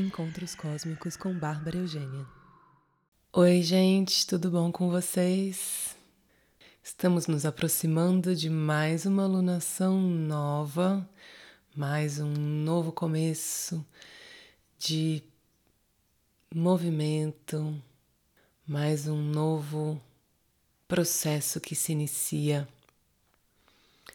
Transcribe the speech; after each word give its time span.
Encontros 0.00 0.54
Cósmicos 0.54 1.14
com 1.14 1.38
Bárbara 1.38 1.76
Eugênia. 1.76 2.26
Oi, 3.34 3.62
gente, 3.62 4.26
tudo 4.26 4.50
bom 4.50 4.72
com 4.72 4.88
vocês? 4.88 5.94
Estamos 6.82 7.26
nos 7.26 7.44
aproximando 7.44 8.34
de 8.34 8.48
mais 8.48 9.04
uma 9.04 9.24
alunação 9.24 10.00
nova, 10.00 11.06
mais 11.76 12.18
um 12.18 12.32
novo 12.32 12.90
começo 12.90 13.84
de 14.78 15.22
movimento, 16.54 17.80
mais 18.66 19.06
um 19.06 19.20
novo 19.20 20.00
processo 20.88 21.60
que 21.60 21.74
se 21.74 21.92
inicia. 21.92 22.66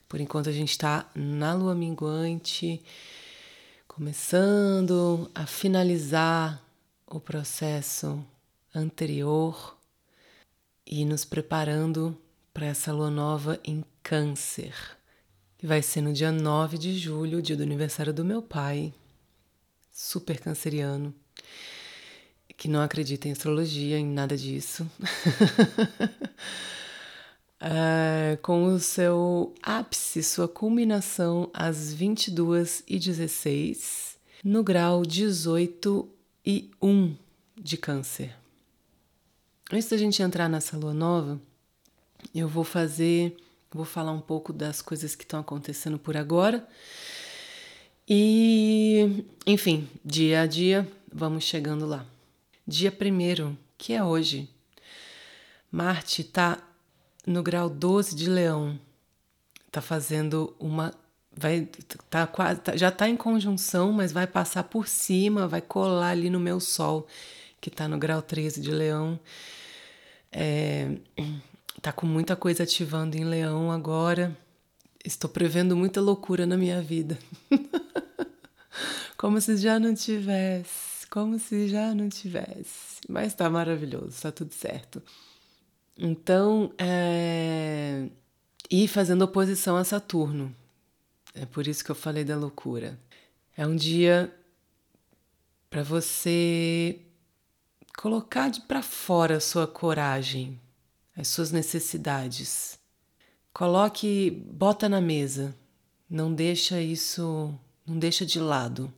Por 0.10 0.20
enquanto 0.20 0.50
a 0.50 0.54
gente 0.54 0.72
está 0.72 1.08
na 1.14 1.54
lua 1.54 1.76
minguante 1.76 2.84
começando 3.96 5.32
a 5.34 5.46
finalizar 5.46 6.62
o 7.08 7.18
processo 7.18 8.22
anterior 8.74 9.78
e 10.86 11.06
nos 11.06 11.24
preparando 11.24 12.18
para 12.54 12.66
essa 12.66 12.92
lua 12.92 13.10
nova 13.10 13.58
em 13.64 13.86
Câncer, 14.04 14.76
que 15.58 15.66
vai 15.66 15.82
ser 15.82 16.02
no 16.02 16.12
dia 16.12 16.30
9 16.30 16.78
de 16.78 17.00
julho, 17.00 17.42
dia 17.42 17.56
do 17.56 17.64
aniversário 17.64 18.14
do 18.14 18.26
meu 18.26 18.42
pai, 18.42 18.94
super 19.94 20.42
canceriano, 20.42 21.16
que 22.58 22.68
não 22.68 22.82
acredita 22.82 23.30
em 23.30 23.32
astrologia, 23.32 23.98
em 23.98 24.06
nada 24.06 24.36
disso. 24.36 24.86
Uh, 27.62 28.38
com 28.42 28.66
o 28.66 28.80
seu 28.80 29.54
ápice, 29.64 30.22
sua 30.22 30.48
culminação 30.48 31.50
às 31.54 31.94
22 31.94 32.84
e 32.86 33.00
16 33.00 34.18
no 34.44 34.62
grau 34.64 35.04
18 35.04 36.08
e 36.46 36.70
1 36.82 37.16
de 37.58 37.78
Câncer. 37.78 38.36
Antes 39.72 39.90
da 39.90 39.98
gente 39.98 40.22
entrar 40.22 40.48
nessa 40.48 40.78
lua 40.78 40.94
nova, 40.94 41.42
eu 42.34 42.48
vou 42.48 42.64
fazer, 42.64 43.36
vou 43.72 43.86
falar 43.86 44.12
um 44.12 44.22
pouco 44.22 44.54
das 44.54 44.82
coisas 44.82 45.16
que 45.16 45.24
estão 45.24 45.40
acontecendo 45.40 45.98
por 45.98 46.16
agora. 46.16 46.68
E, 48.08 49.26
enfim, 49.48 49.90
dia 50.04 50.42
a 50.42 50.46
dia, 50.46 50.88
vamos 51.12 51.44
chegando 51.44 51.88
lá. 51.88 52.06
Dia 52.68 52.92
primeiro, 52.92 53.58
que 53.78 53.94
é 53.94 54.04
hoje, 54.04 54.48
Marte 55.72 56.22
está 56.22 56.62
no 57.26 57.42
grau 57.44 57.70
12 57.70 58.16
de 58.16 58.30
Leão. 58.30 58.80
Tá 59.72 59.82
fazendo 59.82 60.56
uma 60.60 60.94
vai 61.36 61.68
tá 62.10 62.26
quase 62.26 62.62
tá, 62.62 62.78
já 62.78 62.90
tá 62.90 63.10
em 63.10 63.18
conjunção, 63.18 63.92
mas 63.92 64.12
vai 64.12 64.26
passar 64.26 64.64
por 64.64 64.88
cima, 64.88 65.48
vai 65.48 65.62
colar 65.62 66.10
ali 66.10 66.30
no 66.30 66.40
meu 66.40 66.60
sol, 66.60 67.08
que 67.60 67.70
tá 67.70 67.88
no 67.88 67.98
grau 67.98 68.22
13 68.22 68.62
de 68.62 68.72
Leão. 68.72 69.20
É, 70.32 70.98
tá 71.82 71.92
com 71.92 72.06
muita 72.06 72.36
coisa 72.36 72.64
ativando 72.64 73.18
em 73.18 73.26
Leão 73.26 73.72
agora. 73.72 74.36
Estou 75.04 75.30
prevendo 75.30 75.76
muita 75.76 76.02
loucura 76.02 76.46
na 76.46 76.58
minha 76.58 76.82
vida. 76.82 77.18
como 79.18 79.40
se 79.40 79.58
já 79.58 79.80
não 79.80 79.94
tivesse, 79.94 81.08
como 81.10 81.38
se 81.38 81.68
já 81.68 81.94
não 81.94 82.10
tivesse. 82.10 83.02
Mas 83.08 83.34
tá 83.34 83.50
maravilhoso, 83.50 84.22
tá 84.22 84.32
tudo 84.32 84.54
certo. 84.54 85.02
Então, 85.98 86.74
é... 86.78 88.08
e 88.70 88.88
fazendo 88.88 89.24
oposição 89.24 89.78
a 89.78 89.84
Saturno. 89.84 90.54
É 91.34 91.46
por 91.46 91.68
isso 91.68 91.84
que 91.84 91.92
eu 91.92 91.96
falei 91.96 92.24
da 92.24 92.36
loucura. 92.36 93.00
É 93.56 93.66
um 93.66 93.76
dia 93.76 94.34
para 95.70 95.84
você 95.84 97.00
colocar 97.98 98.50
de 98.50 98.62
para 98.62 98.82
fora 98.82 99.38
a 99.38 99.42
sua 99.42 99.68
coragem, 99.68 100.60
as 101.16 101.28
suas 101.28 101.52
necessidades. 101.52 102.78
Coloque, 103.54 104.32
bota 104.32 104.90
na 104.90 105.00
mesa. 105.00 105.56
Não 106.10 106.34
deixa 106.34 106.82
isso, 106.82 107.54
não 107.86 107.98
deixa 107.98 108.26
de 108.26 108.40
lado. 108.40 108.94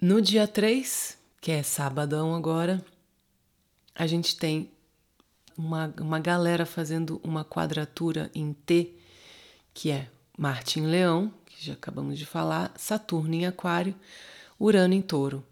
No 0.00 0.20
dia 0.20 0.48
3, 0.48 1.16
que 1.40 1.52
é 1.52 1.62
sabadão 1.62 2.34
agora, 2.34 2.84
a 3.94 4.06
gente 4.06 4.36
tem 4.36 4.70
uma, 5.56 5.92
uma 6.00 6.18
galera 6.18 6.64
fazendo 6.64 7.20
uma 7.22 7.44
quadratura 7.44 8.30
em 8.34 8.52
T, 8.52 8.94
que 9.74 9.90
é 9.90 10.08
Marte 10.36 10.80
em 10.80 10.86
Leão, 10.86 11.32
que 11.46 11.66
já 11.66 11.74
acabamos 11.74 12.18
de 12.18 12.26
falar, 12.26 12.72
Saturno 12.76 13.34
em 13.34 13.46
Aquário, 13.46 13.94
Urano 14.58 14.94
em 14.94 15.02
Touro. 15.02 15.44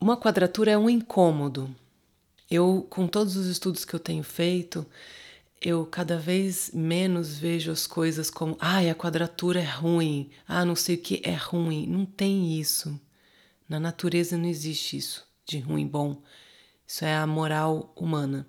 Uma 0.00 0.16
quadratura 0.16 0.70
é 0.72 0.78
um 0.78 0.90
incômodo. 0.90 1.74
Eu, 2.50 2.86
com 2.88 3.08
todos 3.08 3.36
os 3.36 3.46
estudos 3.46 3.84
que 3.84 3.94
eu 3.94 3.98
tenho 3.98 4.22
feito, 4.22 4.86
eu 5.60 5.86
cada 5.86 6.18
vez 6.18 6.70
menos 6.72 7.38
vejo 7.38 7.72
as 7.72 7.86
coisas 7.86 8.30
como, 8.30 8.56
ah, 8.60 8.78
a 8.78 8.94
quadratura 8.94 9.60
é 9.60 9.64
ruim, 9.64 10.30
ah, 10.46 10.64
não 10.64 10.76
sei 10.76 10.96
o 10.96 11.00
que 11.00 11.20
é 11.24 11.34
ruim. 11.34 11.86
Não 11.86 12.04
tem 12.04 12.60
isso. 12.60 13.00
Na 13.68 13.80
natureza 13.80 14.36
não 14.36 14.46
existe 14.46 14.96
isso 14.96 15.26
de 15.44 15.58
ruim 15.58 15.86
bom. 15.86 16.22
Isso 16.86 17.04
é 17.04 17.16
a 17.16 17.26
moral 17.26 17.92
humana. 17.96 18.46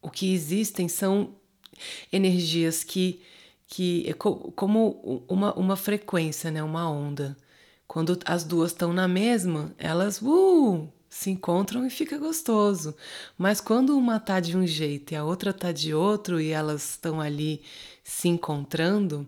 O 0.00 0.10
que 0.10 0.32
existem 0.32 0.88
são 0.88 1.34
energias 2.12 2.84
que, 2.84 3.20
que 3.66 4.08
é 4.08 4.12
como 4.12 5.24
uma, 5.28 5.52
uma 5.54 5.76
frequência, 5.76 6.50
né? 6.50 6.62
uma 6.62 6.88
onda. 6.88 7.36
Quando 7.86 8.18
as 8.24 8.44
duas 8.44 8.70
estão 8.70 8.92
na 8.92 9.08
mesma, 9.08 9.74
elas 9.78 10.20
uh, 10.22 10.88
se 11.08 11.30
encontram 11.30 11.86
e 11.86 11.90
fica 11.90 12.18
gostoso. 12.18 12.94
Mas 13.36 13.60
quando 13.60 13.96
uma 13.96 14.20
tá 14.20 14.40
de 14.40 14.56
um 14.56 14.66
jeito 14.66 15.12
e 15.12 15.16
a 15.16 15.24
outra 15.24 15.52
tá 15.52 15.72
de 15.72 15.94
outro 15.94 16.40
e 16.40 16.50
elas 16.50 16.90
estão 16.90 17.20
ali 17.20 17.62
se 18.04 18.28
encontrando, 18.28 19.26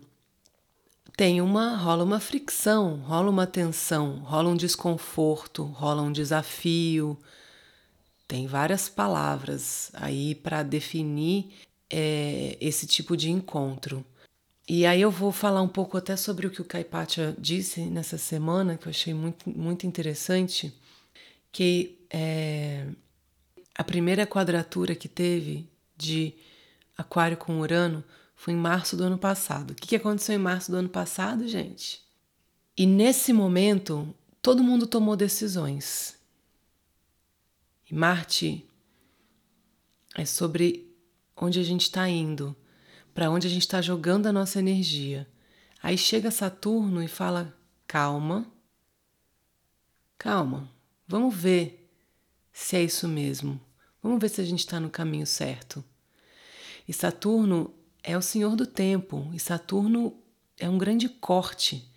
tem 1.17 1.41
uma 1.41 1.75
rola 1.75 2.03
uma 2.03 2.19
fricção, 2.19 2.97
rola 2.97 3.29
uma 3.29 3.47
tensão, 3.47 4.19
rola 4.19 4.49
um 4.49 4.55
desconforto, 4.55 5.63
rola 5.63 6.01
um 6.01 6.11
desafio, 6.11 7.17
tem 8.31 8.47
várias 8.47 8.87
palavras 8.87 9.91
aí 9.93 10.33
para 10.35 10.63
definir 10.63 11.51
é, 11.89 12.57
esse 12.61 12.87
tipo 12.87 13.17
de 13.17 13.29
encontro. 13.29 14.05
E 14.65 14.85
aí 14.85 15.01
eu 15.01 15.11
vou 15.11 15.33
falar 15.33 15.61
um 15.61 15.67
pouco 15.67 15.97
até 15.97 16.15
sobre 16.15 16.47
o 16.47 16.49
que 16.49 16.61
o 16.61 16.65
Caipatia 16.65 17.35
disse 17.37 17.81
nessa 17.81 18.17
semana, 18.17 18.77
que 18.77 18.87
eu 18.87 18.89
achei 18.89 19.13
muito, 19.13 19.49
muito 19.49 19.85
interessante, 19.85 20.73
que 21.51 21.99
é, 22.09 22.87
a 23.75 23.83
primeira 23.83 24.25
quadratura 24.25 24.95
que 24.95 25.09
teve 25.09 25.69
de 25.97 26.33
Aquário 26.97 27.35
com 27.35 27.59
Urano 27.59 28.01
foi 28.33 28.53
em 28.53 28.57
março 28.57 28.95
do 28.95 29.03
ano 29.03 29.17
passado. 29.17 29.71
O 29.71 29.75
que 29.75 29.97
aconteceu 29.97 30.35
em 30.35 30.41
março 30.41 30.71
do 30.71 30.77
ano 30.77 30.87
passado, 30.87 31.45
gente? 31.49 32.01
E 32.77 32.85
nesse 32.85 33.33
momento, 33.33 34.15
todo 34.41 34.63
mundo 34.63 34.87
tomou 34.87 35.17
decisões. 35.17 36.20
Marte 37.91 38.65
é 40.15 40.23
sobre 40.23 40.89
onde 41.35 41.59
a 41.59 41.63
gente 41.63 41.81
está 41.81 42.07
indo, 42.07 42.55
para 43.13 43.29
onde 43.29 43.47
a 43.47 43.49
gente 43.49 43.63
está 43.63 43.81
jogando 43.81 44.27
a 44.27 44.31
nossa 44.31 44.59
energia. 44.59 45.27
Aí 45.83 45.97
chega 45.97 46.31
Saturno 46.31 47.03
e 47.03 47.09
fala: 47.09 47.53
calma, 47.85 48.49
calma, 50.17 50.71
vamos 51.05 51.35
ver 51.35 51.91
se 52.53 52.77
é 52.77 52.83
isso 52.83 53.09
mesmo. 53.09 53.59
Vamos 54.01 54.21
ver 54.21 54.29
se 54.29 54.39
a 54.39 54.45
gente 54.45 54.59
está 54.59 54.79
no 54.79 54.89
caminho 54.89 55.27
certo. 55.27 55.83
E 56.87 56.93
Saturno 56.93 57.73
é 58.01 58.17
o 58.17 58.21
senhor 58.21 58.55
do 58.55 58.65
tempo, 58.65 59.29
e 59.33 59.39
Saturno 59.39 60.17
é 60.57 60.69
um 60.69 60.77
grande 60.77 61.09
corte, 61.09 61.91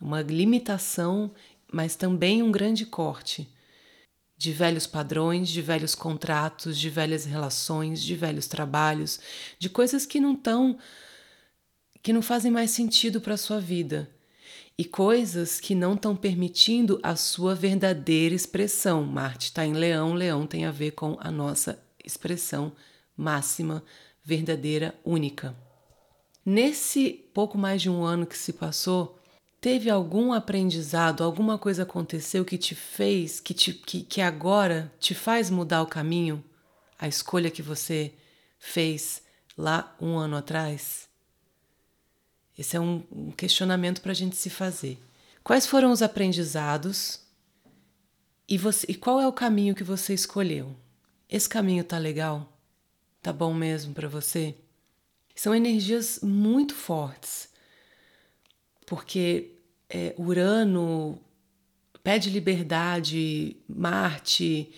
uma 0.00 0.22
limitação, 0.22 1.32
mas 1.72 1.94
também 1.94 2.42
um 2.42 2.50
grande 2.50 2.84
corte 2.84 3.48
de 4.36 4.52
velhos 4.52 4.86
padrões, 4.86 5.48
de 5.48 5.62
velhos 5.62 5.94
contratos, 5.94 6.78
de 6.78 6.90
velhas 6.90 7.24
relações, 7.24 8.02
de 8.02 8.14
velhos 8.14 8.46
trabalhos, 8.46 9.18
de 9.58 9.68
coisas 9.70 10.04
que 10.04 10.20
não 10.20 10.34
estão 10.34 10.78
que 12.02 12.12
não 12.12 12.22
fazem 12.22 12.52
mais 12.52 12.70
sentido 12.70 13.20
para 13.20 13.34
a 13.34 13.38
sua 13.38 13.58
vida 13.58 14.08
e 14.78 14.84
coisas 14.84 15.58
que 15.58 15.74
não 15.74 15.94
estão 15.94 16.14
permitindo 16.14 17.00
a 17.02 17.16
sua 17.16 17.54
verdadeira 17.54 18.34
expressão. 18.34 19.02
Marte 19.04 19.46
está 19.46 19.66
em 19.66 19.72
Leão, 19.72 20.14
Leão 20.14 20.46
tem 20.46 20.66
a 20.66 20.70
ver 20.70 20.92
com 20.92 21.16
a 21.18 21.30
nossa 21.30 21.82
expressão 22.04 22.72
máxima, 23.16 23.82
verdadeira, 24.22 24.94
única. 25.04 25.56
Nesse 26.44 27.10
pouco 27.32 27.56
mais 27.58 27.82
de 27.82 27.90
um 27.90 28.04
ano 28.04 28.26
que 28.26 28.38
se 28.38 28.52
passou, 28.52 29.18
Teve 29.60 29.90
algum 29.90 30.32
aprendizado, 30.32 31.24
alguma 31.24 31.58
coisa 31.58 31.82
aconteceu 31.82 32.44
que 32.44 32.58
te 32.58 32.74
fez, 32.74 33.40
que, 33.40 33.54
te, 33.54 33.72
que, 33.72 34.02
que 34.02 34.20
agora 34.20 34.92
te 35.00 35.14
faz 35.14 35.50
mudar 35.50 35.82
o 35.82 35.86
caminho, 35.86 36.44
a 36.98 37.08
escolha 37.08 37.50
que 37.50 37.62
você 37.62 38.12
fez 38.58 39.22
lá 39.56 39.96
um 40.00 40.16
ano 40.16 40.36
atrás? 40.36 41.08
Esse 42.56 42.76
é 42.76 42.80
um, 42.80 43.02
um 43.10 43.30
questionamento 43.30 44.00
para 44.00 44.12
a 44.12 44.14
gente 44.14 44.36
se 44.36 44.48
fazer. 44.48 44.98
Quais 45.42 45.66
foram 45.66 45.90
os 45.90 46.02
aprendizados 46.02 47.20
e, 48.48 48.56
você, 48.56 48.86
e 48.88 48.94
qual 48.94 49.20
é 49.20 49.26
o 49.26 49.32
caminho 49.32 49.74
que 49.74 49.84
você 49.84 50.14
escolheu? 50.14 50.74
Esse 51.28 51.48
caminho 51.48 51.84
tá 51.84 51.98
legal? 51.98 52.52
Tá 53.20 53.32
bom 53.32 53.52
mesmo 53.52 53.92
para 53.92 54.08
você? 54.08 54.54
São 55.34 55.54
energias 55.54 56.20
muito 56.22 56.74
fortes, 56.74 57.48
porque 58.86 59.50
é, 59.90 60.14
Urano 60.16 61.20
pede 62.02 62.30
liberdade, 62.30 63.56
Marte 63.68 64.72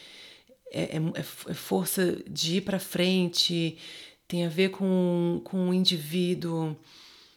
é, 0.73 0.83
é, 0.83 0.97
é, 0.97 1.21
é 1.21 1.55
força 1.55 2.17
de 2.29 2.57
ir 2.57 2.61
para 2.63 2.79
frente, 2.79 3.79
tem 4.27 4.45
a 4.45 4.49
ver 4.49 4.71
com, 4.71 5.41
com 5.45 5.69
o 5.69 5.75
indivíduo. 5.75 6.77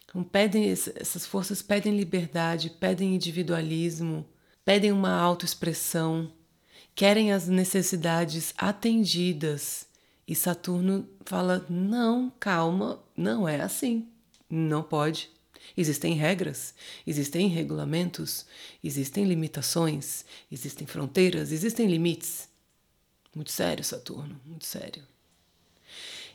Então, 0.06 0.24
pedem, 0.24 0.70
essas 0.70 1.26
forças 1.26 1.62
pedem 1.62 1.96
liberdade, 1.96 2.70
pedem 2.70 3.16
individualismo, 3.16 4.26
pedem 4.64 4.92
uma 4.92 5.14
autoexpressão, 5.14 6.32
querem 6.96 7.32
as 7.32 7.48
necessidades 7.48 8.54
atendidas. 8.58 9.86
E 10.28 10.36
Saturno 10.36 11.08
fala: 11.26 11.66
não, 11.70 12.32
calma, 12.40 13.02
não 13.16 13.48
é 13.48 13.62
assim, 13.62 14.08
não 14.50 14.84
pode. 14.84 15.30
Existem 15.76 16.14
regras, 16.16 16.74
existem 17.08 17.48
regulamentos, 17.48 18.46
existem 18.84 19.24
limitações, 19.26 20.26
existem 20.52 20.86
fronteiras, 20.86 21.52
existem 21.52 21.88
limites. 21.88 22.50
Muito 23.34 23.52
sério, 23.52 23.84
Saturno, 23.84 24.40
muito 24.46 24.66
sério. 24.66 25.04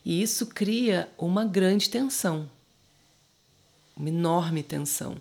E 0.05 0.23
isso 0.23 0.47
cria 0.47 1.09
uma 1.19 1.45
grande 1.45 1.91
tensão, 1.91 2.51
uma 3.97 4.09
enorme 4.09 4.63
tensão, 4.63 5.21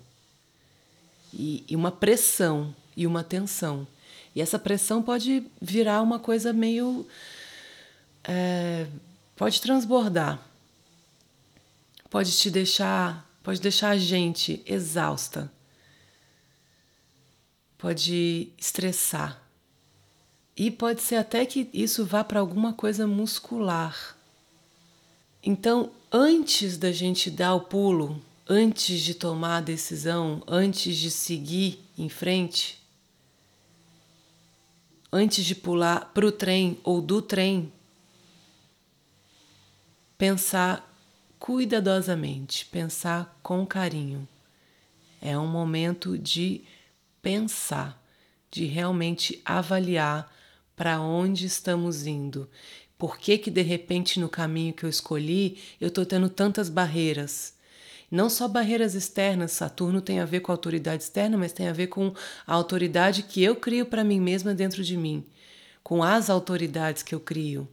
e, 1.34 1.66
e 1.68 1.76
uma 1.76 1.92
pressão 1.92 2.74
e 2.96 3.06
uma 3.06 3.24
tensão. 3.24 3.86
E 4.34 4.42
essa 4.42 4.58
pressão 4.58 5.02
pode 5.02 5.46
virar 5.62 6.02
uma 6.02 6.20
coisa 6.20 6.54
meio. 6.54 7.06
É, 8.24 8.88
pode 9.36 9.62
transbordar, 9.62 10.40
pode 12.10 12.32
te 12.32 12.50
deixar 12.50 13.30
pode 13.46 13.62
deixar 13.62 13.92
a 13.92 13.98
gente 13.98 14.64
exausta, 14.66 15.52
pode 17.78 18.50
estressar. 18.58 19.40
E 20.58 20.72
pode 20.72 21.04
ser 21.04 21.18
até 21.18 21.46
que 21.46 21.70
isso 21.72 22.04
vá 22.04 22.24
para 22.24 22.40
alguma 22.40 22.74
coisa 22.74 23.06
muscular. 23.06 24.18
Então, 25.44 25.92
antes 26.12 26.76
da 26.76 26.92
gente 26.92 27.30
dar 27.30 27.54
o 27.54 27.62
pulo, 27.62 28.20
antes 28.50 29.00
de 29.02 29.14
tomar 29.14 29.58
a 29.58 29.62
decisão, 29.62 30.42
antes 30.48 30.98
de 30.98 31.12
seguir 31.12 31.80
em 31.96 32.10
frente, 32.10 32.82
antes 35.14 35.46
de 35.46 35.54
pular 35.54 36.12
para 36.16 36.26
o 36.26 36.32
trem 36.32 36.80
ou 36.84 37.00
do 37.00 37.22
trem, 37.22 37.72
pensar 40.18 40.85
cuidadosamente, 41.46 42.66
pensar 42.66 43.38
com 43.44 43.68
carinho. 43.68 44.28
É 45.22 45.38
um 45.38 45.46
momento 45.46 46.18
de 46.18 46.64
pensar, 47.22 48.04
de 48.50 48.66
realmente 48.66 49.40
avaliar 49.46 50.34
para 50.76 51.00
onde 51.00 51.46
estamos 51.46 52.08
indo. 52.08 52.50
Por 52.98 53.20
que 53.20 53.38
que 53.38 53.52
de 53.52 53.62
repente 53.62 54.20
no 54.20 54.28
caminho 54.28 54.74
que 54.74 54.86
eu 54.86 54.90
escolhi 54.90 55.60
eu 55.80 55.90
estou 55.90 56.04
tendo 56.04 56.30
tantas 56.30 56.68
barreiras? 56.68 57.54
Não 58.10 58.28
só 58.28 58.48
barreiras 58.48 58.96
externas, 58.96 59.52
Saturno 59.52 60.02
tem 60.02 60.20
a 60.20 60.26
ver 60.26 60.40
com 60.40 60.52
a 60.52 60.56
autoridade 60.56 61.04
externa, 61.04 61.38
mas 61.38 61.54
tem 61.54 61.68
a 61.68 61.74
ver 61.74 61.88
com 61.88 62.12
a 62.48 62.54
autoridade 62.56 63.22
que 63.22 63.44
eu 63.44 63.56
crio 63.56 63.86
para 63.86 64.04
mim 64.04 64.20
mesma 64.20 64.56
dentro 64.56 64.84
de 64.84 64.98
mim, 64.98 65.24
com 65.84 66.02
as 66.02 66.28
autoridades 66.28 67.04
que 67.04 67.14
eu 67.14 67.20
crio 67.20 67.70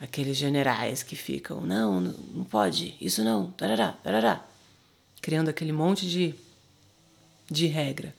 aqueles 0.00 0.36
generais 0.36 1.02
que 1.02 1.14
ficam, 1.14 1.60
não, 1.60 2.00
não 2.00 2.44
pode, 2.44 2.96
isso 3.00 3.22
não, 3.22 3.50
tarará, 3.52 3.92
tarará, 3.92 4.44
criando 5.20 5.50
aquele 5.50 5.72
monte 5.72 6.08
de, 6.08 6.34
de 7.50 7.66
regra. 7.66 8.14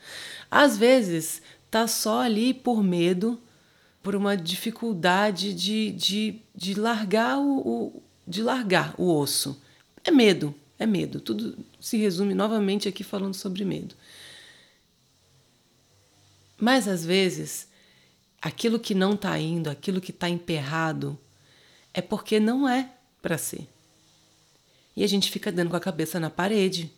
Às 0.50 0.78
vezes 0.78 1.42
tá 1.72 1.88
só 1.88 2.22
ali 2.22 2.54
por 2.54 2.84
medo, 2.84 3.42
por 4.04 4.16
uma 4.16 4.38
dificuldade 4.38 5.54
de, 5.54 5.92
de, 5.92 6.40
de 6.56 6.74
largar 6.76 7.40
o, 7.40 7.60
o 7.60 8.04
de 8.28 8.42
largar 8.42 8.94
o 8.98 9.12
osso. 9.14 9.60
É 10.04 10.12
medo, 10.12 10.54
é 10.78 10.86
medo. 10.86 11.20
Tudo 11.20 11.58
se 11.80 11.98
resume 11.98 12.34
novamente 12.34 12.88
aqui 12.88 13.04
falando 13.04 13.34
sobre 13.34 13.66
medo. 13.66 13.96
Mas 16.58 16.88
às 16.88 17.04
vezes, 17.04 17.68
aquilo 18.42 18.80
que 18.80 18.94
não 18.94 19.14
está 19.14 19.38
indo, 19.40 19.70
aquilo 19.70 20.00
que 20.00 20.12
está 20.12 20.30
emperrado, 20.30 21.20
é 21.94 22.02
porque 22.02 22.40
não 22.40 22.68
é 22.68 22.90
para 23.22 23.38
ser. 23.38 23.68
E 24.96 25.04
a 25.04 25.08
gente 25.08 25.32
fica 25.32 25.52
dando 25.52 25.70
com 25.70 25.76
a 25.76 25.82
cabeça 25.82 26.20
na 26.20 26.30
parede. 26.30 26.92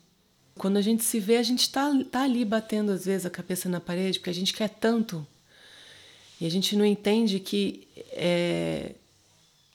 Quando 0.55 0.77
a 0.77 0.81
gente 0.81 1.03
se 1.03 1.19
vê, 1.19 1.37
a 1.37 1.43
gente 1.43 1.61
está 1.61 1.91
tá 2.11 2.23
ali 2.23 2.43
batendo 2.45 2.91
às 2.91 3.05
vezes 3.05 3.25
a 3.25 3.29
cabeça 3.29 3.69
na 3.69 3.79
parede, 3.79 4.19
porque 4.19 4.29
a 4.29 4.33
gente 4.33 4.53
quer 4.53 4.69
tanto. 4.69 5.25
E 6.39 6.45
a 6.45 6.49
gente 6.49 6.75
não 6.75 6.85
entende 6.85 7.39
que 7.39 7.87
é, 8.11 8.95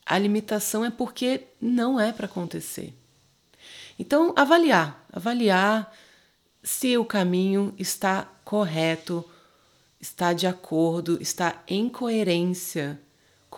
a 0.05 0.19
limitação 0.19 0.85
é 0.85 0.91
porque 0.91 1.43
não 1.61 1.99
é 1.99 2.13
para 2.13 2.27
acontecer. 2.27 2.93
Então, 3.99 4.33
avaliar, 4.37 5.05
avaliar 5.13 5.93
se 6.63 6.97
o 6.97 7.05
caminho 7.05 7.75
está 7.79 8.31
correto, 8.45 9.25
está 10.01 10.33
de 10.33 10.47
acordo, 10.47 11.21
está 11.21 11.63
em 11.67 11.89
coerência 11.89 13.01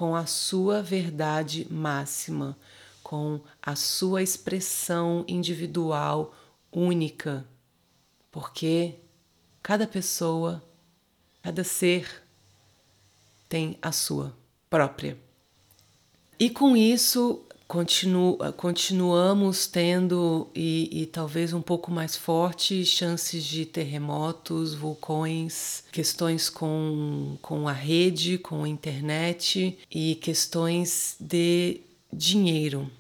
com 0.01 0.17
a 0.17 0.25
sua 0.25 0.83
verdade 0.83 1.67
máxima, 1.71 2.57
com 3.03 3.39
a 3.61 3.77
sua 3.77 4.23
expressão 4.23 5.27
individual 5.29 6.35
única, 6.73 7.47
porque 8.31 8.95
cada 9.63 9.87
pessoa, 9.87 10.65
cada 11.43 11.63
ser 11.63 12.23
tem 13.47 13.77
a 13.83 13.93
sua 13.93 14.35
própria. 14.71 15.19
E 16.39 16.49
com 16.49 16.75
isso, 16.75 17.45
continu, 17.71 18.37
continuamos 18.57 19.69
tendo, 19.69 20.51
e, 20.53 21.03
e, 21.03 21.07
talvez 21.07 21.53
um 21.53 21.63
pouco 21.63 21.89
mais 21.89 22.17
forte, 22.17 22.85
chances 22.85 23.45
de 23.45 23.65
terremotos, 23.65 24.75
vulcões, 24.75 25.85
questões 25.93 26.51
com, 26.51 27.39
com 27.41 27.69
a 27.69 27.73
rede, 27.73 28.39
com 28.39 28.65
a 28.65 28.69
internet 28.69 29.79
e 29.89 30.17
questões 30.17 31.15
de 31.21 31.81
dinheiro, 32.13 32.91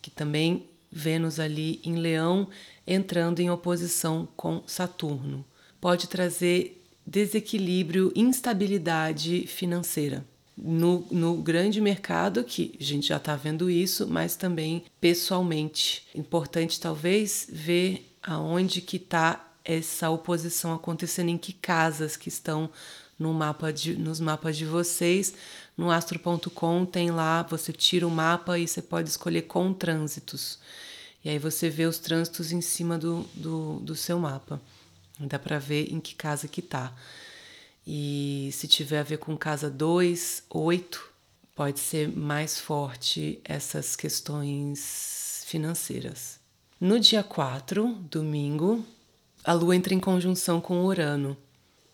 que 0.00 0.08
também 0.08 0.66
Vênus 0.88 1.40
ali 1.40 1.80
em 1.82 1.96
Leão 1.96 2.46
entrando 2.86 3.40
em 3.40 3.50
oposição 3.50 4.28
com 4.36 4.62
Saturno. 4.68 5.44
Pode 5.80 6.06
trazer 6.06 6.80
desequilíbrio, 7.04 8.12
instabilidade 8.14 9.48
financeira 9.48 10.24
no, 10.56 11.06
no 11.10 11.36
grande 11.36 11.80
mercado, 11.80 12.44
que 12.44 12.76
a 12.80 12.84
gente 12.84 13.08
já 13.08 13.16
está 13.16 13.34
vendo 13.36 13.70
isso, 13.70 14.06
mas 14.06 14.36
também 14.36 14.84
pessoalmente. 15.00 16.06
Importante 16.14 16.80
talvez 16.80 17.46
ver 17.50 18.16
aonde 18.22 18.80
que 18.80 18.96
está 18.96 19.48
essa 19.64 20.10
oposição 20.10 20.72
acontecendo, 20.74 21.28
em 21.30 21.38
que 21.38 21.52
casas 21.52 22.16
que 22.16 22.28
estão 22.28 22.70
no 23.18 23.32
mapa 23.32 23.72
de, 23.72 23.94
nos 23.94 24.20
mapas 24.20 24.56
de 24.56 24.64
vocês. 24.66 25.34
No 25.76 25.90
astro.com 25.90 26.84
tem 26.84 27.10
lá, 27.10 27.42
você 27.42 27.72
tira 27.72 28.06
o 28.06 28.10
mapa 28.10 28.58
e 28.58 28.66
você 28.66 28.82
pode 28.82 29.08
escolher 29.08 29.42
com 29.42 29.72
trânsitos. 29.72 30.58
E 31.24 31.30
aí 31.30 31.38
você 31.38 31.70
vê 31.70 31.86
os 31.86 31.98
trânsitos 31.98 32.52
em 32.52 32.60
cima 32.60 32.98
do, 32.98 33.24
do, 33.34 33.78
do 33.80 33.94
seu 33.94 34.18
mapa. 34.18 34.60
Dá 35.18 35.38
para 35.38 35.58
ver 35.58 35.92
em 35.92 36.00
que 36.00 36.14
casa 36.14 36.48
que 36.48 36.60
está. 36.60 36.92
E 37.86 38.31
se 38.52 38.68
tiver 38.68 39.00
a 39.00 39.02
ver 39.02 39.18
com 39.18 39.36
casa 39.36 39.70
2, 39.70 40.44
8, 40.50 41.12
pode 41.54 41.80
ser 41.80 42.08
mais 42.08 42.60
forte 42.60 43.40
essas 43.44 43.96
questões 43.96 45.44
financeiras. 45.46 46.40
No 46.80 46.98
dia 46.98 47.22
4, 47.22 47.94
domingo, 48.10 48.84
a 49.44 49.52
lua 49.52 49.76
entra 49.76 49.94
em 49.94 50.00
conjunção 50.00 50.60
com 50.60 50.84
Urano. 50.84 51.36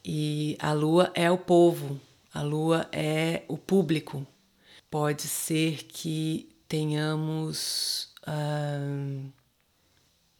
E 0.04 0.56
a 0.58 0.72
lua 0.72 1.10
é 1.14 1.30
o 1.30 1.36
povo, 1.36 2.00
a 2.32 2.40
lua 2.40 2.88
é 2.92 3.42
o 3.48 3.58
público. 3.58 4.26
Pode 4.90 5.22
ser 5.22 5.84
que 5.84 6.48
tenhamos 6.66 8.08
ah, 8.26 9.20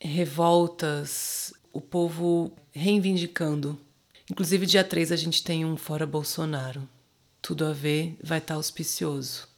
revoltas, 0.00 1.52
o 1.72 1.80
povo 1.80 2.52
reivindicando 2.72 3.78
Inclusive, 4.30 4.66
dia 4.66 4.84
3 4.84 5.12
a 5.12 5.16
gente 5.16 5.42
tem 5.42 5.64
um 5.64 5.76
Fora 5.76 6.06
Bolsonaro. 6.06 6.88
Tudo 7.40 7.64
a 7.64 7.72
ver, 7.72 8.16
vai 8.22 8.38
estar 8.38 8.54
tá 8.54 8.58
auspicioso. 8.58 9.48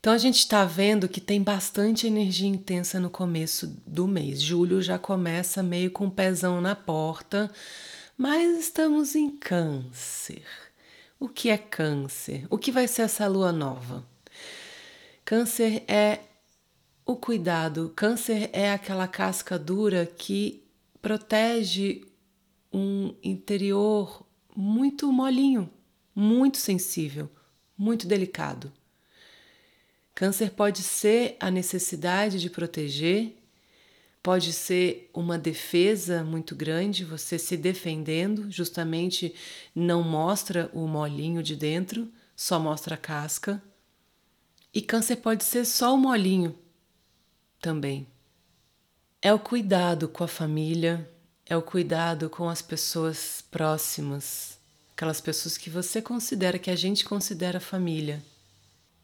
Então 0.00 0.12
a 0.14 0.18
gente 0.18 0.38
está 0.38 0.64
vendo 0.64 1.08
que 1.08 1.20
tem 1.20 1.42
bastante 1.42 2.06
energia 2.06 2.48
intensa 2.48 2.98
no 2.98 3.10
começo 3.10 3.66
do 3.86 4.08
mês. 4.08 4.40
Julho 4.40 4.80
já 4.80 4.98
começa 4.98 5.62
meio 5.62 5.90
com 5.90 6.06
o 6.06 6.10
pezão 6.10 6.60
na 6.60 6.74
porta, 6.74 7.50
mas 8.16 8.58
estamos 8.58 9.14
em 9.14 9.30
Câncer. 9.30 10.42
O 11.18 11.28
que 11.28 11.50
é 11.50 11.58
Câncer? 11.58 12.46
O 12.48 12.56
que 12.56 12.72
vai 12.72 12.88
ser 12.88 13.02
essa 13.02 13.28
lua 13.28 13.52
nova? 13.52 14.02
Câncer 15.22 15.84
é 15.86 16.20
o 17.04 17.14
cuidado. 17.14 17.92
Câncer 17.94 18.48
é 18.54 18.72
aquela 18.72 19.06
casca 19.06 19.58
dura 19.58 20.06
que 20.06 20.64
protege 21.02 22.09
um 22.72 23.14
interior 23.22 24.26
muito 24.54 25.10
molinho, 25.12 25.70
muito 26.14 26.58
sensível, 26.58 27.30
muito 27.76 28.06
delicado. 28.06 28.72
Câncer 30.14 30.50
pode 30.50 30.82
ser 30.82 31.36
a 31.40 31.50
necessidade 31.50 32.38
de 32.38 32.50
proteger, 32.50 33.36
pode 34.22 34.52
ser 34.52 35.10
uma 35.14 35.38
defesa 35.38 36.22
muito 36.22 36.54
grande, 36.54 37.04
você 37.04 37.38
se 37.38 37.56
defendendo, 37.56 38.50
justamente 38.50 39.34
não 39.74 40.02
mostra 40.02 40.70
o 40.74 40.86
molinho 40.86 41.42
de 41.42 41.56
dentro, 41.56 42.12
só 42.36 42.60
mostra 42.60 42.96
a 42.96 42.98
casca. 42.98 43.62
E 44.74 44.80
câncer 44.82 45.16
pode 45.16 45.42
ser 45.42 45.64
só 45.64 45.94
o 45.94 45.98
molinho 45.98 46.56
também. 47.60 48.06
É 49.22 49.32
o 49.32 49.38
cuidado 49.38 50.08
com 50.08 50.24
a 50.24 50.28
família, 50.28 51.10
é 51.50 51.56
o 51.56 51.62
cuidado 51.62 52.30
com 52.30 52.48
as 52.48 52.62
pessoas 52.62 53.42
próximas, 53.50 54.56
aquelas 54.94 55.20
pessoas 55.20 55.58
que 55.58 55.68
você 55.68 56.00
considera, 56.00 56.60
que 56.60 56.70
a 56.70 56.76
gente 56.76 57.04
considera 57.04 57.58
família. 57.58 58.22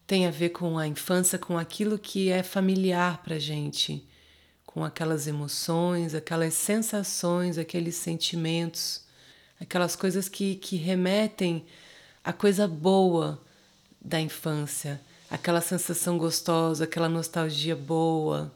Tem 0.07 0.25
a 0.25 0.31
ver 0.31 0.51
com 0.51 0.77
a 0.77 0.87
infância, 0.87 1.37
com 1.37 1.57
aquilo 1.57 1.99
que 1.99 2.29
é 2.29 2.41
familiar 2.41 3.21
para 3.21 3.37
gente, 3.37 4.07
com 4.65 4.81
aquelas 4.85 5.27
emoções, 5.27 6.15
aquelas 6.15 6.53
sensações, 6.53 7.57
aqueles 7.57 7.95
sentimentos, 7.95 9.01
aquelas 9.59 9.97
coisas 9.97 10.29
que, 10.29 10.55
que 10.55 10.77
remetem 10.77 11.65
à 12.23 12.31
coisa 12.31 12.65
boa 12.65 13.43
da 13.99 14.21
infância, 14.21 15.01
aquela 15.29 15.59
sensação 15.59 16.17
gostosa, 16.17 16.85
aquela 16.85 17.09
nostalgia 17.09 17.75
boa, 17.75 18.53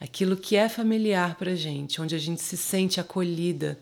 aquilo 0.00 0.36
que 0.36 0.56
é 0.56 0.68
familiar 0.68 1.36
para 1.36 1.54
gente, 1.54 2.00
onde 2.00 2.14
a 2.14 2.18
gente 2.18 2.42
se 2.42 2.56
sente 2.56 3.00
acolhida, 3.00 3.78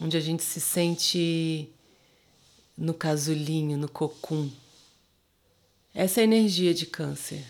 onde 0.00 0.16
a 0.16 0.20
gente 0.20 0.42
se 0.42 0.60
sente 0.60 1.68
no 2.76 2.94
casulinho, 2.94 3.76
no 3.76 3.88
cocum. 3.88 4.50
Essa 5.94 6.20
é 6.20 6.22
a 6.22 6.24
energia 6.24 6.72
de 6.72 6.86
Câncer. 6.86 7.44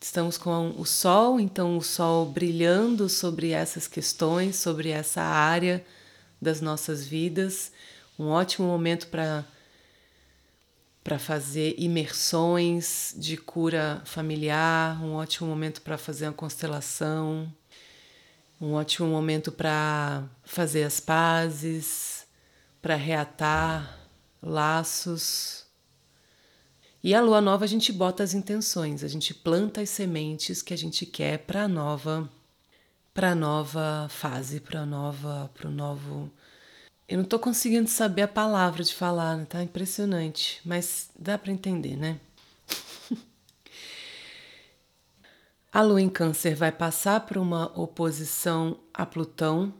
Estamos 0.00 0.36
com 0.36 0.74
o 0.78 0.84
Sol, 0.84 1.38
então 1.38 1.76
o 1.76 1.82
Sol 1.82 2.26
brilhando 2.26 3.08
sobre 3.08 3.50
essas 3.50 3.86
questões, 3.86 4.56
sobre 4.56 4.90
essa 4.90 5.22
área 5.22 5.84
das 6.40 6.60
nossas 6.60 7.06
vidas. 7.06 7.72
Um 8.18 8.28
ótimo 8.28 8.66
momento 8.66 9.06
para 9.08 9.44
para 11.06 11.20
fazer 11.20 11.76
imersões 11.78 13.14
de 13.16 13.36
cura 13.36 14.02
familiar, 14.04 15.00
um 15.00 15.14
ótimo 15.14 15.48
momento 15.48 15.80
para 15.80 15.96
fazer 15.96 16.26
uma 16.26 16.32
constelação, 16.32 17.48
um 18.60 18.72
ótimo 18.72 19.06
momento 19.06 19.52
para 19.52 20.24
fazer 20.42 20.82
as 20.82 20.98
pazes, 20.98 22.26
para 22.82 22.96
reatar 22.96 24.00
laços. 24.42 25.64
E 27.04 27.14
a 27.14 27.20
lua 27.20 27.40
nova 27.40 27.64
a 27.64 27.68
gente 27.68 27.92
bota 27.92 28.24
as 28.24 28.34
intenções, 28.34 29.04
a 29.04 29.08
gente 29.08 29.32
planta 29.32 29.82
as 29.82 29.90
sementes 29.90 30.60
que 30.60 30.74
a 30.74 30.78
gente 30.78 31.06
quer 31.06 31.38
para 31.38 31.62
a 31.62 31.68
nova 31.68 32.28
para 33.14 33.32
nova 33.32 34.08
fase, 34.10 34.58
para 34.58 34.84
nova 34.84 35.48
para 35.54 35.68
o 35.68 35.70
novo 35.70 36.32
eu 37.08 37.16
não 37.16 37.24
estou 37.24 37.38
conseguindo 37.38 37.88
saber 37.88 38.22
a 38.22 38.28
palavra 38.28 38.82
de 38.82 38.92
falar, 38.92 39.36
né? 39.36 39.44
tá 39.44 39.62
impressionante, 39.62 40.60
mas 40.64 41.08
dá 41.16 41.38
para 41.38 41.52
entender, 41.52 41.96
né? 41.96 42.18
a 45.72 45.82
lua 45.82 46.00
em 46.00 46.08
Câncer 46.08 46.56
vai 46.56 46.72
passar 46.72 47.20
por 47.20 47.38
uma 47.38 47.66
oposição 47.78 48.80
a 48.92 49.06
Plutão 49.06 49.72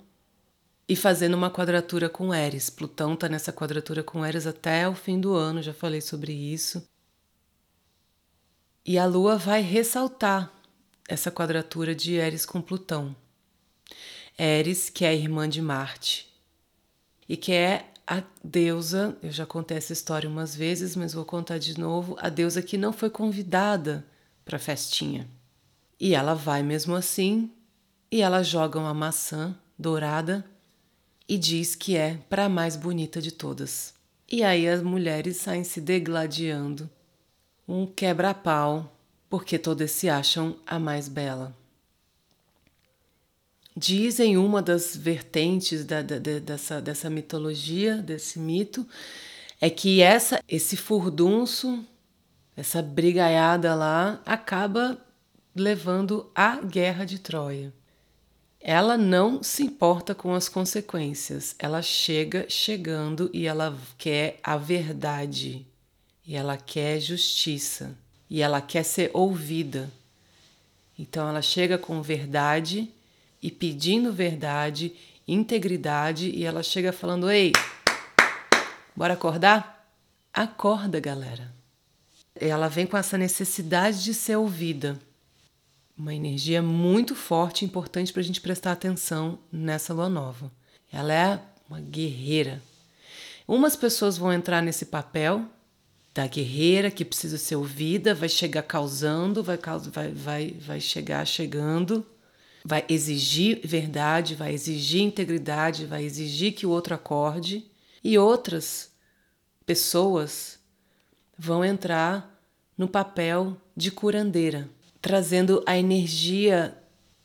e 0.89 0.95
fazendo 0.95 1.35
uma 1.35 1.51
quadratura 1.51 2.09
com 2.09 2.33
Eris. 2.33 2.71
Plutão 2.71 3.15
está 3.15 3.29
nessa 3.29 3.53
quadratura 3.53 4.05
com 4.05 4.25
Eris 4.25 4.47
até 4.47 4.89
o 4.89 4.95
fim 4.95 5.21
do 5.21 5.35
ano, 5.35 5.61
já 5.63 5.75
falei 5.75 6.01
sobre 6.01 6.33
isso. 6.33 6.89
E 8.85 8.97
a 8.99 9.05
lua 9.05 9.37
vai 9.37 9.63
ressaltar 9.63 10.53
essa 11.09 11.29
quadratura 11.29 11.93
de 11.93 12.15
Eris 12.15 12.47
com 12.47 12.63
Plutão. 12.63 13.17
Eris, 14.39 14.89
que 14.89 15.05
é 15.05 15.09
a 15.09 15.15
irmã 15.15 15.49
de 15.49 15.61
Marte, 15.61 16.36
e 17.29 17.37
que 17.37 17.53
é 17.53 17.87
a 18.07 18.23
deusa, 18.43 19.17
eu 19.23 19.33
já 19.33 19.45
contei 19.45 19.77
essa 19.77 19.93
história 19.93 20.29
umas 20.29 20.55
vezes, 20.55 20.95
mas 20.95 21.13
vou 21.13 21.25
contar 21.25 21.59
de 21.59 21.79
novo, 21.79 22.17
a 22.21 22.29
deusa 22.29 22.63
que 22.63 22.79
não 22.79 22.93
foi 22.93 23.11
convidada 23.11 24.07
para 24.45 24.57
a 24.57 24.61
festinha. 24.61 25.29
E 25.99 26.15
ela 26.15 26.35
vai 26.35 26.63
mesmo 26.63 26.95
assim, 26.95 27.51
e 28.11 28.23
ela 28.23 28.45
joga 28.45 28.79
uma 28.79 28.95
maçã 28.95 29.57
dourada 29.77 30.45
e 31.29 31.37
diz 31.37 31.75
que 31.75 31.97
é 31.97 32.19
para 32.29 32.45
a 32.45 32.49
mais 32.49 32.77
bonita 32.77 33.21
de 33.21 33.33
todas. 33.33 33.95
E 34.31 34.45
aí 34.45 34.69
as 34.69 34.83
mulheres 34.83 35.39
saem 35.39 35.65
se 35.65 35.81
degladiando, 35.81 36.89
um 37.67 37.87
quebra-pau, 37.87 38.97
porque 39.29 39.59
todas 39.59 39.91
se 39.91 40.09
acham 40.09 40.57
a 40.65 40.79
mais 40.79 41.09
bela. 41.09 41.57
Dizem 43.79 44.39
uma 44.39 44.63
das 44.63 44.97
vertentes 44.97 45.85
da, 45.85 46.01
da, 46.01 46.19
dessa, 46.19 46.81
dessa 46.81 47.11
mitologia, 47.11 47.99
desse 47.99 48.39
mito, 48.39 48.89
é 49.61 49.69
que 49.69 50.01
essa, 50.01 50.43
esse 50.49 50.79
furdunço, 50.79 51.85
essa 52.57 52.81
brigaiada 52.81 53.75
lá, 53.75 54.23
acaba 54.25 54.97
levando 55.55 56.31
à 56.35 56.57
guerra 56.57 57.05
de 57.05 57.19
Troia. 57.19 57.71
Ela 58.59 58.97
não 58.97 59.43
se 59.43 59.63
importa 59.63 60.15
com 60.15 60.33
as 60.33 60.49
consequências, 60.49 61.55
ela 61.59 61.83
chega 61.83 62.47
chegando 62.49 63.29
e 63.33 63.47
ela 63.47 63.79
quer 63.99 64.41
a 64.43 64.57
verdade, 64.57 65.67
e 66.27 66.35
ela 66.35 66.57
quer 66.57 66.99
justiça, 66.99 67.95
e 68.29 68.41
ela 68.41 68.63
quer 68.63 68.85
ser 68.85 69.11
ouvida. 69.13 69.91
Então 70.99 71.29
ela 71.29 71.43
chega 71.43 71.77
com 71.77 72.01
verdade 72.01 72.91
e 73.47 73.51
pedindo 73.53 74.13
verdade, 74.13 74.93
integridade, 75.27 76.31
e 76.31 76.45
ela 76.45 76.65
chega 76.65 76.93
falando: 76.93 77.31
Ei, 77.31 77.53
bora 78.97 79.15
acordar? 79.15 79.89
Acorda, 80.35 80.99
galera. 80.99 81.55
Ela 82.35 82.67
vem 82.67 82.89
com 82.89 82.97
essa 82.97 83.17
necessidade 83.17 84.03
de 84.03 84.13
ser 84.13 84.35
ouvida. 84.35 84.99
Uma 85.97 86.13
energia 86.13 86.61
muito 86.61 87.15
forte 87.15 87.63
e 87.63 87.67
importante 87.67 88.13
para 88.13 88.21
a 88.21 88.25
gente 88.25 88.41
prestar 88.41 88.73
atenção 88.73 89.39
nessa 89.51 89.95
lua 89.95 90.09
nova. 90.09 90.51
Ela 90.93 91.15
é 91.15 91.41
uma 91.71 91.81
guerreira. 91.81 92.61
Umas 93.47 93.77
pessoas 93.77 94.19
vão 94.19 94.33
entrar 94.33 94.61
nesse 94.61 94.87
papel 94.87 95.47
da 96.13 96.27
guerreira 96.27 96.91
que 96.91 97.05
precisa 97.05 97.39
ser 97.39 97.55
ouvida, 97.55 98.13
vai 98.13 98.29
chegar 98.29 98.65
causando, 98.65 99.41
vai, 99.41 99.57
vai, 99.57 100.11
vai, 100.11 100.51
vai 100.51 100.81
chegar 100.81 101.25
chegando 101.25 102.05
vai 102.69 102.85
exigir 102.89 103.61
verdade, 103.65 104.35
vai 104.35 104.53
exigir 104.53 105.01
integridade, 105.01 105.87
vai 105.87 106.03
exigir 106.03 106.53
que 106.53 106.67
o 106.67 106.71
outro 106.71 106.97
acorde, 106.97 107.65
e 108.03 108.19
outras 108.19 108.91
pessoas 109.65 110.59
vão 111.39 111.65
entrar 111.65 112.43
no 112.77 112.89
papel 112.89 113.57
de 113.77 113.93
curandeira, 113.93 114.69
trazendo 115.01 115.63
a 115.65 115.79
energia 115.79 116.77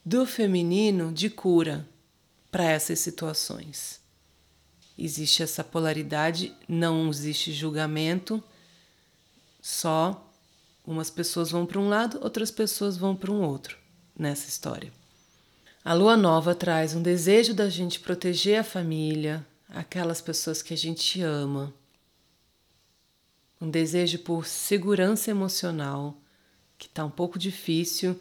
do 0.06 0.28
feminino 0.28 1.12
de 1.12 1.28
cura 1.28 1.90
para 2.52 2.66
essas 2.66 3.00
situações. 3.00 4.00
Existe 4.96 5.42
essa 5.42 5.64
polaridade, 5.64 6.56
não 6.68 7.10
existe 7.10 7.52
julgamento, 7.52 8.44
só 9.60 10.32
umas 10.86 11.10
pessoas 11.10 11.50
vão 11.50 11.66
para 11.66 11.80
um 11.80 11.90
lado, 11.90 12.20
outras 12.22 12.52
pessoas 12.52 12.96
vão 12.96 13.16
para 13.16 13.32
um 13.32 13.42
outro 13.42 13.76
nessa 14.16 14.48
história. 14.48 15.01
A 15.84 15.94
lua 15.94 16.16
nova 16.16 16.54
traz 16.54 16.94
um 16.94 17.02
desejo 17.02 17.56
da 17.56 17.68
gente 17.68 18.00
proteger 18.00 18.60
a 18.60 18.64
família, 18.64 19.44
aquelas 19.68 20.22
pessoas 20.22 20.62
que 20.62 20.76
a 20.76 20.78
gente 20.78 21.20
ama, 21.24 21.74
um 23.60 23.68
desejo 23.68 24.20
por 24.20 24.46
segurança 24.46 25.32
emocional, 25.32 26.16
que 26.78 26.86
está 26.86 27.04
um 27.04 27.10
pouco 27.10 27.40
difícil. 27.40 28.20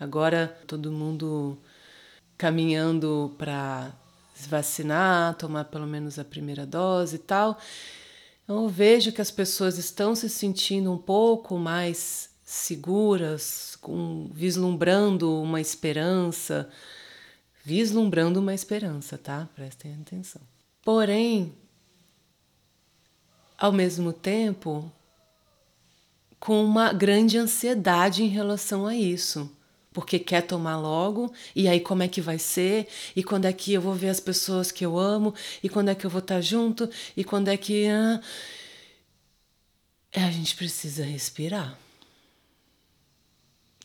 Agora 0.00 0.58
todo 0.66 0.90
mundo 0.90 1.58
caminhando 2.38 3.34
para 3.36 3.92
se 4.34 4.48
vacinar, 4.48 5.34
tomar 5.34 5.64
pelo 5.66 5.86
menos 5.86 6.18
a 6.18 6.24
primeira 6.24 6.64
dose 6.64 7.16
e 7.16 7.18
tal. 7.18 7.58
Então 8.42 8.62
eu 8.62 8.68
vejo 8.70 9.12
que 9.12 9.20
as 9.20 9.30
pessoas 9.30 9.76
estão 9.76 10.14
se 10.14 10.30
sentindo 10.30 10.90
um 10.90 10.98
pouco 10.98 11.58
mais 11.58 12.30
seguras, 12.42 13.76
com, 13.82 14.30
vislumbrando 14.32 15.42
uma 15.42 15.60
esperança, 15.60 16.70
vislumbrando 17.64 18.40
uma 18.40 18.54
esperança, 18.54 19.16
tá? 19.16 19.48
Prestem 19.54 19.94
atenção. 19.94 20.42
Porém, 20.82 21.54
ao 23.56 23.72
mesmo 23.72 24.12
tempo, 24.12 24.90
com 26.40 26.64
uma 26.64 26.92
grande 26.92 27.38
ansiedade 27.38 28.24
em 28.24 28.28
relação 28.28 28.86
a 28.86 28.96
isso. 28.96 29.50
Porque 29.92 30.18
quer 30.18 30.40
tomar 30.40 30.76
logo, 30.78 31.32
e 31.54 31.68
aí 31.68 31.78
como 31.78 32.02
é 32.02 32.08
que 32.08 32.20
vai 32.20 32.38
ser? 32.38 32.88
E 33.14 33.22
quando 33.22 33.44
é 33.44 33.52
que 33.52 33.74
eu 33.74 33.80
vou 33.80 33.94
ver 33.94 34.08
as 34.08 34.18
pessoas 34.18 34.72
que 34.72 34.84
eu 34.84 34.98
amo? 34.98 35.34
E 35.62 35.68
quando 35.68 35.90
é 35.90 35.94
que 35.94 36.04
eu 36.04 36.10
vou 36.10 36.20
estar 36.20 36.40
junto? 36.40 36.90
E 37.16 37.22
quando 37.22 37.48
é 37.48 37.56
que. 37.56 37.86
Ah... 37.86 38.20
É, 40.10 40.24
a 40.24 40.30
gente 40.30 40.56
precisa 40.56 41.04
respirar. 41.04 41.78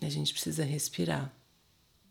A 0.01 0.10
gente 0.10 0.34
precisa 0.34 0.63
respirar. 0.63 1.31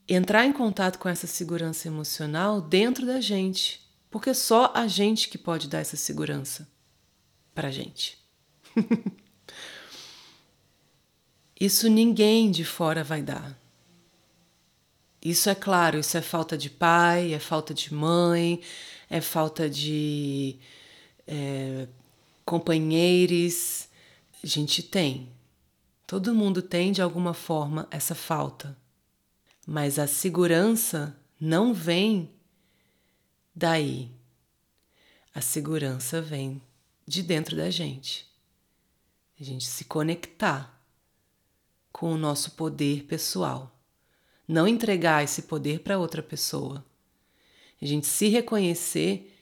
Entrar 0.08 0.46
em 0.46 0.52
contato 0.52 0.98
com 0.98 1.08
essa 1.08 1.26
segurança 1.26 1.88
emocional 1.88 2.60
dentro 2.60 3.04
da 3.04 3.20
gente. 3.20 3.84
Porque 4.10 4.32
só 4.32 4.72
a 4.75 4.86
gente 4.86 5.28
que 5.28 5.36
pode 5.36 5.68
dar 5.68 5.80
essa 5.80 5.96
segurança 5.96 6.68
pra 7.54 7.70
gente. 7.70 8.16
Isso 11.58 11.88
ninguém 11.88 12.50
de 12.50 12.64
fora 12.64 13.02
vai 13.02 13.22
dar. 13.22 13.58
Isso 15.22 15.48
é 15.48 15.54
claro, 15.54 15.98
isso 15.98 16.16
é 16.16 16.22
falta 16.22 16.56
de 16.56 16.70
pai, 16.70 17.32
é 17.32 17.38
falta 17.38 17.75
de 17.75 17.92
mãe, 17.92 18.60
é 19.10 19.20
falta 19.20 19.68
de 19.68 20.56
é, 21.26 21.88
companheiros. 22.44 23.88
A 24.44 24.46
gente 24.46 24.82
tem. 24.82 25.28
Todo 26.06 26.34
mundo 26.34 26.62
tem 26.62 26.92
de 26.92 27.02
alguma 27.02 27.34
forma 27.34 27.88
essa 27.90 28.14
falta. 28.14 28.76
Mas 29.66 29.99
a 29.99 30.06
segurança 30.06 31.18
não 31.40 31.75
vem 31.75 32.30
daí. 33.52 34.12
A 35.35 35.40
segurança 35.40 36.23
vem 36.23 36.62
de 37.04 37.20
dentro 37.20 37.56
da 37.56 37.68
gente. 37.68 38.26
A 39.40 39.42
gente 39.42 39.66
se 39.66 39.85
conectar 39.85 40.80
com 41.90 42.12
o 42.12 42.16
nosso 42.16 42.52
poder 42.52 43.04
pessoal. 43.04 43.76
Não 44.46 44.68
entregar 44.68 45.25
esse 45.25 45.42
poder 45.42 45.80
para 45.80 45.99
outra 45.99 46.23
pessoa. 46.23 46.85
A 47.82 47.85
gente 47.85 48.06
se 48.06 48.28
reconhecer 48.28 49.35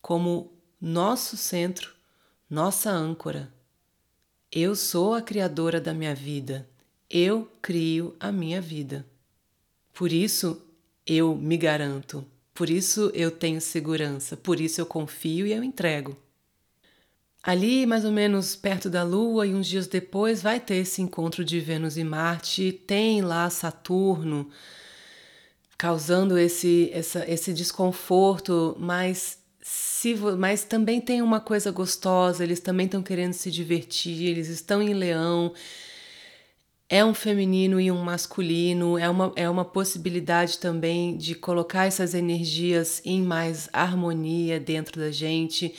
como 0.00 0.50
nosso 0.80 1.36
centro, 1.36 1.94
nossa 2.48 2.90
âncora. 2.90 3.52
Eu 4.50 4.74
sou 4.74 5.12
a 5.12 5.20
criadora 5.20 5.78
da 5.78 5.92
minha 5.92 6.14
vida. 6.14 6.68
Eu 7.10 7.50
crio 7.60 8.16
a 8.18 8.32
minha 8.32 8.60
vida. 8.60 9.06
Por 9.98 10.12
isso 10.12 10.62
eu 11.04 11.34
me 11.34 11.56
garanto. 11.56 12.24
Por 12.54 12.70
isso 12.70 13.10
eu 13.14 13.32
tenho 13.32 13.60
segurança. 13.60 14.36
Por 14.36 14.60
isso 14.60 14.80
eu 14.80 14.86
confio 14.86 15.44
e 15.44 15.52
eu 15.52 15.64
entrego. 15.64 16.16
Ali, 17.42 17.84
mais 17.84 18.04
ou 18.04 18.12
menos 18.12 18.54
perto 18.54 18.88
da 18.88 19.02
Lua, 19.02 19.44
e 19.44 19.52
uns 19.52 19.66
dias 19.66 19.88
depois, 19.88 20.40
vai 20.40 20.60
ter 20.60 20.76
esse 20.76 21.02
encontro 21.02 21.44
de 21.44 21.58
Vênus 21.58 21.96
e 21.96 22.04
Marte. 22.04 22.70
Tem 22.86 23.22
lá 23.22 23.50
Saturno 23.50 24.48
causando 25.76 26.38
esse, 26.38 26.90
essa, 26.92 27.28
esse 27.28 27.52
desconforto, 27.52 28.76
mas, 28.78 29.40
se, 29.60 30.14
mas 30.38 30.62
também 30.62 31.00
tem 31.00 31.22
uma 31.22 31.40
coisa 31.40 31.72
gostosa, 31.72 32.44
eles 32.44 32.60
também 32.60 32.86
estão 32.86 33.02
querendo 33.02 33.32
se 33.32 33.50
divertir, 33.50 34.28
eles 34.28 34.46
estão 34.46 34.80
em 34.80 34.94
leão. 34.94 35.52
É 36.88 37.04
um 37.04 37.12
feminino 37.12 37.78
e 37.80 37.90
um 37.90 38.02
masculino, 38.02 38.96
é 38.96 39.10
uma, 39.10 39.32
é 39.36 39.48
uma 39.48 39.64
possibilidade 39.64 40.58
também 40.58 41.16
de 41.16 41.34
colocar 41.34 41.84
essas 41.84 42.14
energias 42.14 43.02
em 43.04 43.22
mais 43.22 43.68
harmonia 43.72 44.58
dentro 44.58 44.98
da 44.98 45.10
gente 45.10 45.74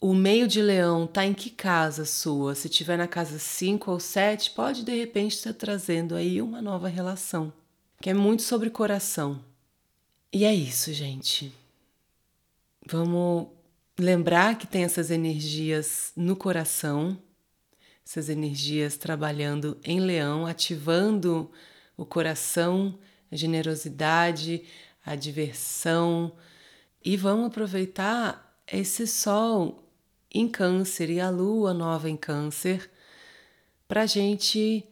o 0.00 0.14
meio 0.14 0.46
de 0.46 0.60
leão 0.60 1.06
tá 1.06 1.24
em 1.24 1.32
que 1.32 1.50
casa 1.50 2.04
sua? 2.04 2.54
Se 2.54 2.68
tiver 2.68 2.96
na 2.96 3.08
casa 3.08 3.38
5 3.38 3.90
ou 3.90 3.98
7, 3.98 4.50
pode 4.52 4.84
de 4.84 4.94
repente 4.94 5.32
estar 5.32 5.54
trazendo 5.54 6.14
aí 6.14 6.40
uma 6.42 6.60
nova 6.60 6.88
relação, 6.88 7.52
que 8.00 8.10
é 8.10 8.14
muito 8.14 8.42
sobre 8.42 8.70
coração. 8.70 9.40
E 10.32 10.44
é 10.44 10.54
isso, 10.54 10.92
gente. 10.92 11.52
Vamos 12.86 13.48
lembrar 13.98 14.58
que 14.58 14.66
tem 14.66 14.84
essas 14.84 15.10
energias 15.10 16.12
no 16.14 16.36
coração, 16.36 17.18
essas 18.06 18.28
energias 18.28 18.96
trabalhando 18.96 19.76
em 19.82 19.98
leão, 19.98 20.46
ativando 20.46 21.50
o 21.96 22.06
coração, 22.06 22.96
a 23.32 23.34
generosidade, 23.34 24.62
a 25.04 25.16
diversão. 25.16 26.32
E 27.04 27.16
vamos 27.16 27.48
aproveitar 27.48 28.56
esse 28.64 29.08
sol 29.08 29.82
em 30.32 30.48
Câncer 30.48 31.10
e 31.10 31.20
a 31.20 31.28
Lua 31.30 31.74
nova 31.74 32.08
em 32.08 32.16
Câncer, 32.16 32.88
para 33.88 34.02
a 34.02 34.06
gente 34.06 34.84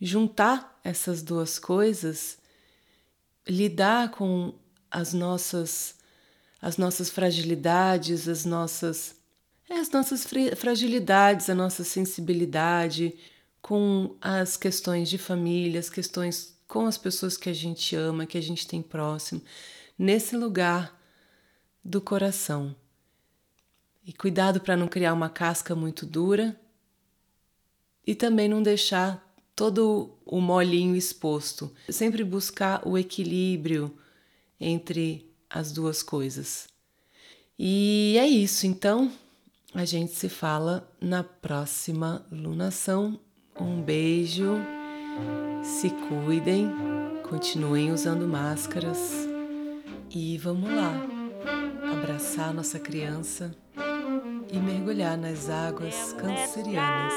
juntar 0.00 0.80
essas 0.84 1.20
duas 1.20 1.58
coisas, 1.58 2.38
lidar 3.48 4.12
com 4.12 4.54
as 4.90 5.12
nossas 5.12 6.00
as 6.60 6.76
nossas 6.76 7.10
fragilidades, 7.10 8.28
as 8.28 8.44
nossas 8.44 9.16
é, 9.72 9.78
as 9.78 9.90
nossas 9.90 10.26
fragilidades, 10.56 11.48
a 11.48 11.54
nossa 11.54 11.82
sensibilidade 11.82 13.14
com 13.62 14.14
as 14.20 14.54
questões 14.54 15.08
de 15.08 15.16
família, 15.16 15.80
as 15.80 15.88
questões 15.88 16.58
com 16.68 16.86
as 16.86 16.98
pessoas 16.98 17.38
que 17.38 17.48
a 17.48 17.54
gente 17.54 17.96
ama, 17.96 18.26
que 18.26 18.36
a 18.36 18.40
gente 18.40 18.66
tem 18.66 18.82
próximo, 18.82 19.42
nesse 19.98 20.36
lugar 20.36 21.00
do 21.82 22.02
coração. 22.02 22.76
E 24.04 24.12
cuidado 24.12 24.60
para 24.60 24.76
não 24.76 24.88
criar 24.88 25.14
uma 25.14 25.30
casca 25.30 25.74
muito 25.74 26.04
dura 26.04 26.58
e 28.06 28.14
também 28.14 28.48
não 28.48 28.62
deixar 28.62 29.26
todo 29.56 30.18
o 30.26 30.38
molinho 30.38 30.96
exposto. 30.96 31.72
Sempre 31.88 32.24
buscar 32.24 32.86
o 32.86 32.98
equilíbrio 32.98 33.96
entre 34.60 35.32
as 35.48 35.72
duas 35.72 36.02
coisas. 36.02 36.68
E 37.58 38.16
é 38.18 38.26
isso, 38.26 38.66
então 38.66 39.10
a 39.74 39.84
gente 39.84 40.12
se 40.12 40.28
fala 40.28 40.88
na 41.00 41.24
próxima 41.24 42.24
lunação. 42.30 43.18
Um 43.58 43.80
beijo, 43.80 44.56
se 45.62 45.90
cuidem, 46.08 46.70
continuem 47.28 47.90
usando 47.90 48.28
máscaras. 48.28 49.28
E 50.10 50.36
vamos 50.38 50.70
lá. 50.70 50.92
Abraçar 51.90 52.52
nossa 52.52 52.78
criança 52.78 53.54
e 54.52 54.58
mergulhar 54.58 55.16
nas 55.16 55.48
águas 55.48 56.12
cancerianas. 56.12 57.14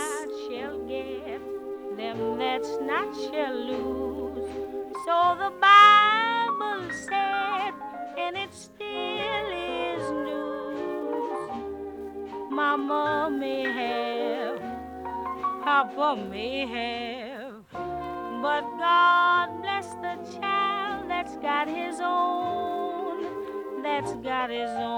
May 16.15 16.65
have, 16.65 17.63
but 18.41 18.61
God 18.77 19.61
bless 19.61 19.93
the 19.95 20.17
child 20.39 21.09
that's 21.09 21.35
got 21.37 21.67
his 21.67 21.99
own, 22.01 23.83
that's 23.83 24.13
got 24.15 24.49
his 24.49 24.69
own. 24.69 24.94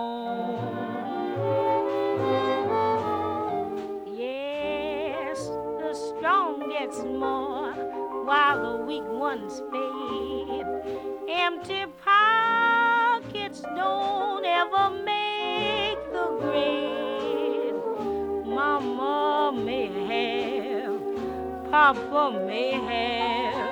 Papa 21.78 22.44
may 22.48 22.72
have, 22.72 23.68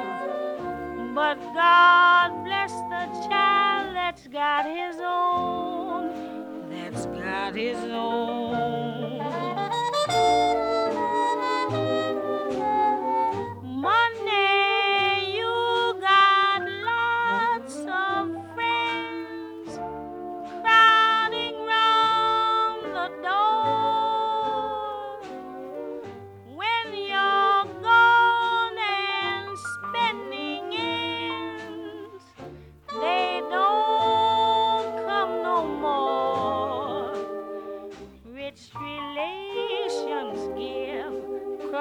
but 1.16 1.40
God 1.56 2.44
bless 2.46 2.72
the 2.72 3.08
child 3.28 3.96
that's 3.96 4.28
got 4.28 4.66
his 4.68 4.98
own, 5.04 6.70
that's 6.70 7.08
got 7.08 7.56
his 7.56 7.78
own. 7.86 8.95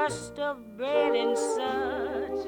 dust 0.04 0.38
of 0.38 0.76
bread 0.76 1.14
and 1.14 1.34
such. 1.38 2.44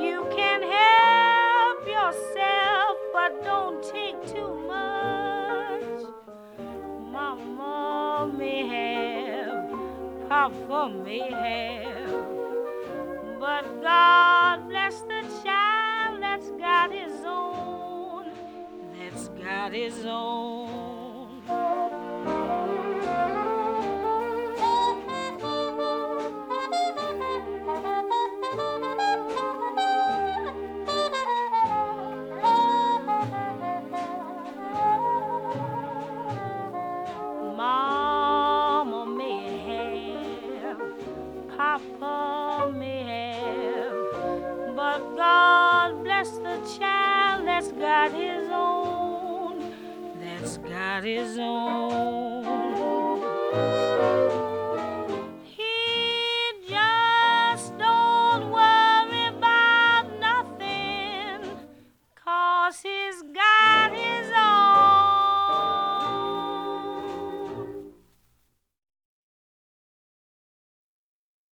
You 0.00 0.24
can 0.36 0.62
help 0.62 1.80
yourself, 1.84 2.96
but 3.12 3.42
don't 3.42 3.82
take 3.82 4.18
too 4.32 4.54
much. 4.68 6.04
Mama 7.10 8.32
may 8.38 8.68
have, 8.68 9.68
Papa 10.28 10.92
may 11.04 11.28
have, 11.28 12.24
but 13.40 13.64
God 13.82 14.68
bless 14.68 15.00
the 15.00 15.22
child 15.44 16.22
that's 16.22 16.50
got 16.50 16.92
his 16.92 17.24
own, 17.24 18.30
that's 18.96 19.26
got 19.42 19.72
his 19.72 20.06
own. 20.06 20.61